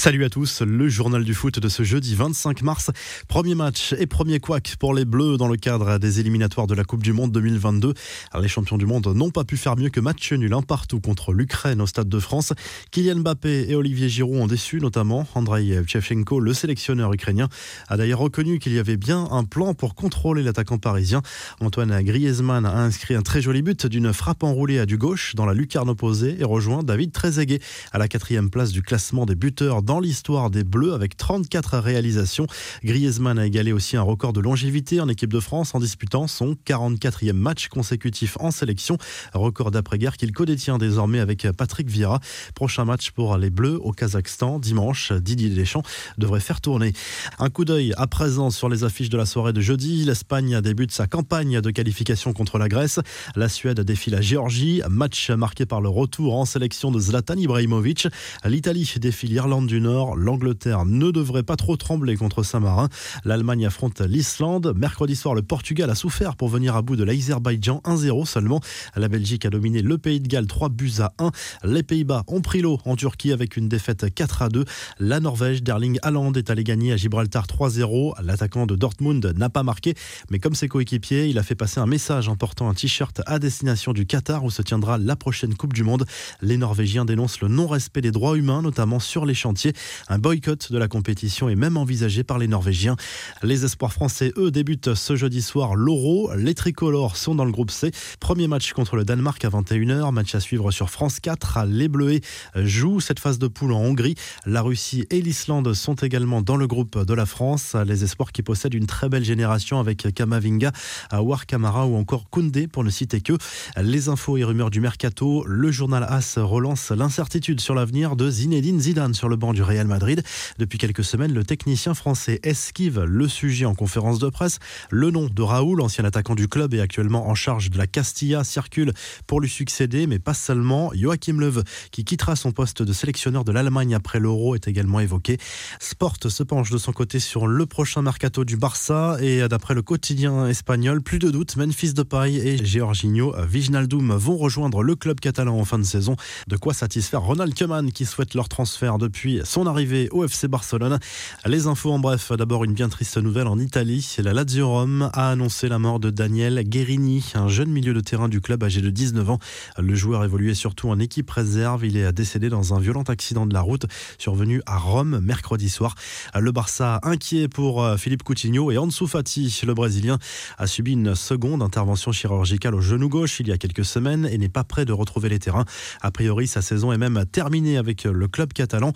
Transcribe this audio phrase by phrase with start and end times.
[0.00, 2.90] Salut à tous, le journal du foot de ce jeudi 25 mars.
[3.28, 6.84] Premier match et premier couac pour les Bleus dans le cadre des éliminatoires de la
[6.84, 7.92] Coupe du Monde 2022.
[8.40, 11.34] Les champions du monde n'ont pas pu faire mieux que match nul un partout contre
[11.34, 12.54] l'Ukraine au Stade de France.
[12.90, 15.26] Kylian Mbappé et Olivier Giroud ont déçu notamment.
[15.34, 17.50] Andrei Shevchenko, le sélectionneur ukrainien,
[17.88, 21.20] a d'ailleurs reconnu qu'il y avait bien un plan pour contrôler l'attaquant parisien.
[21.60, 25.44] Antoine Griezmann a inscrit un très joli but d'une frappe enroulée à du gauche dans
[25.44, 27.60] la lucarne opposée et rejoint David Trezeguet
[27.92, 32.46] à la quatrième place du classement des buteurs dans l'histoire des Bleus avec 34 réalisations.
[32.84, 36.54] Griezmann a égalé aussi un record de longévité en équipe de France en disputant son
[36.64, 38.98] 44e match consécutif en sélection.
[39.34, 42.20] Record d'après-guerre qu'il codétient désormais avec Patrick Vieira.
[42.54, 45.10] Prochain match pour les Bleus au Kazakhstan dimanche.
[45.10, 45.82] Didier Deschamps
[46.18, 46.92] devrait faire tourner.
[47.40, 50.04] Un coup d'œil à présent sur les affiches de la soirée de jeudi.
[50.04, 53.00] L'Espagne débute sa campagne de qualification contre la Grèce.
[53.34, 54.82] La Suède défie la Géorgie.
[54.88, 58.06] Match marqué par le retour en sélection de Zlatan Ibrahimovic.
[58.44, 60.16] L'Italie défie l'Irlande du Nord.
[60.16, 62.88] L'Angleterre ne devrait pas trop trembler contre Saint-Marin.
[63.24, 64.72] L'Allemagne affronte l'Islande.
[64.76, 68.60] Mercredi soir, le Portugal a souffert pour venir à bout de l'Azerbaïdjan 1-0 seulement.
[68.94, 71.30] La Belgique a dominé le Pays de Galles 3 buts à 1.
[71.64, 74.64] Les Pays-Bas ont pris l'eau en Turquie avec une défaite 4 à 2.
[74.98, 78.14] La Norvège d'Erling Haaland est allé gagner à Gibraltar 3-0.
[78.22, 79.94] L'attaquant de Dortmund n'a pas marqué,
[80.30, 83.38] mais comme ses coéquipiers, il a fait passer un message en portant un t-shirt à
[83.38, 86.04] destination du Qatar où se tiendra la prochaine Coupe du Monde.
[86.42, 89.69] Les Norvégiens dénoncent le non-respect des droits humains, notamment sur les chantiers.
[90.08, 92.96] Un boycott de la compétition est même envisagé par les Norvégiens.
[93.42, 96.30] Les espoirs français, eux, débutent ce jeudi soir l'Euro.
[96.36, 97.90] Les tricolores sont dans le groupe C.
[98.18, 100.12] Premier match contre le Danemark à 21h.
[100.12, 101.64] Match à suivre sur France 4.
[101.66, 102.20] Les Bleus
[102.56, 104.14] jouent cette phase de poule en Hongrie.
[104.46, 107.76] La Russie et l'Islande sont également dans le groupe de la France.
[107.86, 110.72] Les espoirs qui possèdent une très belle génération avec Kamavinga,
[111.12, 113.34] War Kamara ou encore Koundé pour ne citer que.
[113.80, 115.44] Les infos et rumeurs du mercato.
[115.46, 119.86] Le journal AS relance l'incertitude sur l'avenir de Zinedine Zidane sur le banc du Real
[119.86, 120.22] Madrid.
[120.58, 124.58] Depuis quelques semaines, le technicien français esquive le sujet en conférence de presse.
[124.90, 128.44] Le nom de Raoul, ancien attaquant du club et actuellement en charge de la Castilla,
[128.44, 128.92] circule
[129.26, 130.90] pour lui succéder, mais pas seulement.
[130.94, 135.38] Joachim Löw, qui quittera son poste de sélectionneur de l'Allemagne après l'Euro, est également évoqué.
[135.78, 139.82] Sport se penche de son côté sur le prochain mercato du Barça et d'après le
[139.82, 145.58] quotidien espagnol, plus de doute, Memphis Depay et Georginio Vignaldum vont rejoindre le club catalan
[145.58, 146.16] en fin de saison.
[146.48, 151.00] De quoi satisfaire Ronald Koeman qui souhaite leur transfert depuis son arrivée au FC Barcelone.
[151.44, 154.14] Les infos en bref, d'abord une bien triste nouvelle en Italie.
[154.18, 158.28] La Lazio Rome a annoncé la mort de Daniel Guerini, un jeune milieu de terrain
[158.28, 159.38] du club âgé de 19 ans.
[159.76, 161.84] Le joueur évoluait surtout en équipe réserve.
[161.84, 163.86] Il est décédé dans un violent accident de la route
[164.18, 165.96] survenu à Rome mercredi soir.
[166.38, 170.18] Le Barça inquiet pour euh, Philippe Coutinho et Ansu Fati, le Brésilien,
[170.58, 174.38] a subi une seconde intervention chirurgicale au genou gauche il y a quelques semaines et
[174.38, 175.64] n'est pas prêt de retrouver les terrains.
[176.02, 178.92] A priori, sa saison est même terminée avec le club catalan.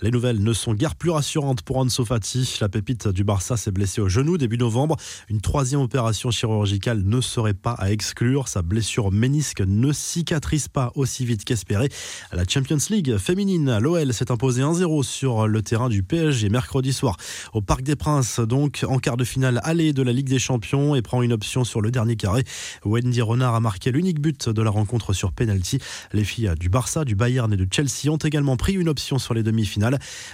[0.00, 2.58] Les nouvelles ne sont guère plus rassurantes pour Ansu Fati.
[2.60, 4.96] La pépite du Barça s'est blessée au genou début novembre.
[5.28, 8.46] Une troisième opération chirurgicale ne serait pas à exclure.
[8.46, 11.88] Sa blessure ménisque ne cicatrise pas aussi vite qu'espéré.
[12.32, 17.16] La Champions League féminine, l'OL s'est imposé 1-0 sur le terrain du PSG mercredi soir
[17.52, 20.94] au Parc des Princes, donc en quart de finale aller de la Ligue des Champions
[20.94, 22.44] et prend une option sur le dernier carré.
[22.84, 25.80] Wendy Renard a marqué l'unique but de la rencontre sur penalty.
[26.12, 29.34] Les filles du Barça, du Bayern et de Chelsea ont également pris une option sur
[29.34, 29.87] les demi-finales.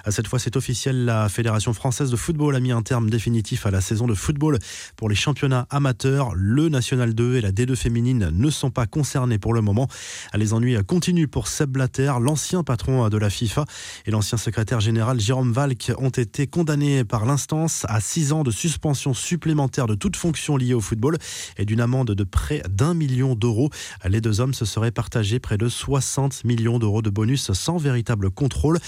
[0.08, 3.70] Cette fois, c'est officiel, la Fédération française de football a mis un terme définitif à
[3.70, 4.58] la saison de football
[4.96, 6.32] pour les championnats amateurs.
[6.34, 9.88] Le National 2 et la D2 féminine ne sont pas concernés pour le moment.
[10.34, 13.64] Les ennuis continuent pour Seb Blatter, l'ancien patron de la FIFA
[14.06, 18.50] et l'ancien secrétaire général Jérôme Valk ont été condamnés par l'instance à six ans de
[18.50, 21.18] suspension supplémentaire de toute fonction liée au football
[21.56, 23.70] et d'une amende de près d'un million d'euros.
[24.04, 28.30] Les deux hommes se seraient partagés près de 60 millions d'euros de bonus sans véritable
[28.30, 28.78] contrôle.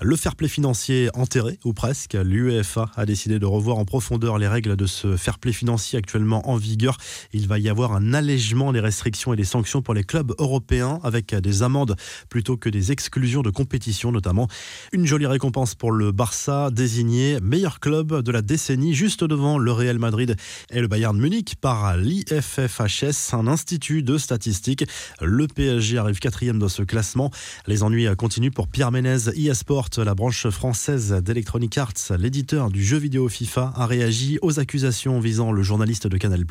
[0.00, 4.48] Le fair play financier enterré, ou presque, l'UEFA a décidé de revoir en profondeur les
[4.48, 6.96] règles de ce fair play financier actuellement en vigueur.
[7.32, 11.00] Il va y avoir un allègement des restrictions et des sanctions pour les clubs européens
[11.02, 11.96] avec des amendes
[12.28, 14.48] plutôt que des exclusions de compétition notamment.
[14.92, 19.72] Une jolie récompense pour le Barça, désigné meilleur club de la décennie juste devant le
[19.72, 20.36] Real Madrid
[20.70, 24.84] et le Bayern Munich par l'IFFHS, un institut de statistiques.
[25.20, 27.30] Le PSG arrive quatrième dans ce classement.
[27.66, 32.96] Les ennuis continuent pour Pierre Ménez, eSport, la branche française d'Electronic Arts, l'éditeur du jeu
[32.96, 36.44] vidéo FIFA, a réagi aux accusations visant le journaliste de Canal+.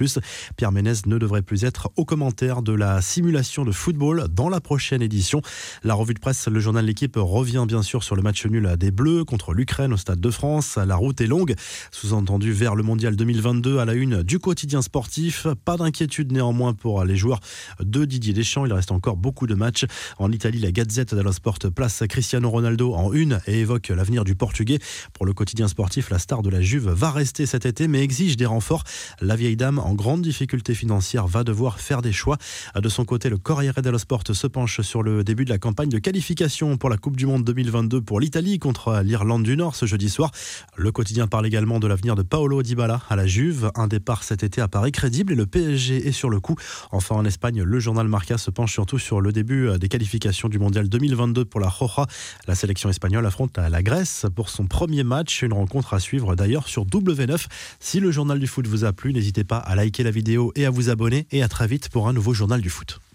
[0.58, 4.60] Pierre Ménez ne devrait plus être au commentaire de la simulation de football dans la
[4.60, 5.42] prochaine édition.
[5.86, 8.92] La revue de presse, le journal L'équipe revient bien sûr sur le match nul des
[8.92, 10.76] Bleus contre l'Ukraine au Stade de France.
[10.76, 11.56] La route est longue,
[11.92, 15.48] sous-entendu vers le Mondial 2022 à la une du quotidien sportif.
[15.64, 17.40] Pas d'inquiétude néanmoins pour les joueurs
[17.80, 18.66] de Didier Deschamps.
[18.66, 19.86] Il reste encore beaucoup de matchs.
[20.18, 24.36] En Italie, la Gazette dello Sport place Cristiano Ronaldo en une et évoque l'avenir du
[24.36, 24.80] Portugais.
[25.14, 28.38] Pour le quotidien sportif, la star de la Juve va rester cet été mais exige
[28.38, 28.84] des renforts.
[29.22, 32.38] La vieille dame en grande difficulté financière va devoir faire des choix.
[32.76, 35.90] De son côté, le Corriere dello Sport se penche sur le début de la campagne
[35.90, 39.86] de qualification pour la Coupe du Monde 2022 pour l'Italie contre l'Irlande du Nord ce
[39.86, 40.32] jeudi soir.
[40.76, 43.72] Le quotidien parle également de l'avenir de Paolo Dybala à la Juve.
[43.76, 46.56] Un départ cet été apparaît crédible et le PSG est sur le coup.
[46.92, 50.60] Enfin, en Espagne, le journal Marca se penche surtout sur le début des qualifications du
[50.60, 52.08] Mondial 2022 pour la Roja.
[52.48, 55.42] La sélection espagnole affronte la Grèce pour son premier match.
[55.42, 57.48] Une rencontre à suivre d'ailleurs sur W9.
[57.82, 60.66] Si le journal du foot vous a plu, n'hésitez pas à liker la vidéo et
[60.66, 61.28] à vous abonner.
[61.32, 63.02] Et à très vite pour un nouveau journal du foot.